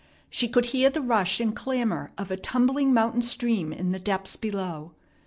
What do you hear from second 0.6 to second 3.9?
hear the rush and clamor of a tumbling mountain stream